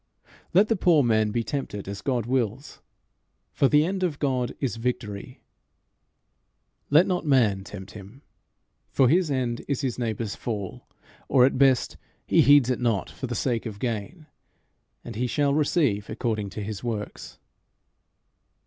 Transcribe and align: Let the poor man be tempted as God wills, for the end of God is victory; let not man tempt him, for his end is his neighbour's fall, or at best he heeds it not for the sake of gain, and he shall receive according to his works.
Let 0.51 0.67
the 0.67 0.75
poor 0.75 1.03
man 1.03 1.29
be 1.29 1.43
tempted 1.43 1.87
as 1.87 2.01
God 2.01 2.25
wills, 2.25 2.81
for 3.53 3.67
the 3.67 3.85
end 3.85 4.01
of 4.01 4.17
God 4.17 4.55
is 4.59 4.77
victory; 4.77 5.43
let 6.89 7.05
not 7.05 7.23
man 7.23 7.63
tempt 7.63 7.91
him, 7.91 8.23
for 8.89 9.07
his 9.09 9.29
end 9.29 9.63
is 9.67 9.81
his 9.81 9.99
neighbour's 9.99 10.33
fall, 10.35 10.87
or 11.29 11.45
at 11.45 11.59
best 11.59 11.97
he 12.25 12.41
heeds 12.41 12.71
it 12.71 12.79
not 12.79 13.11
for 13.11 13.27
the 13.27 13.35
sake 13.35 13.67
of 13.67 13.77
gain, 13.77 14.25
and 15.03 15.15
he 15.17 15.27
shall 15.27 15.53
receive 15.53 16.09
according 16.09 16.49
to 16.49 16.63
his 16.63 16.83
works. 16.83 17.37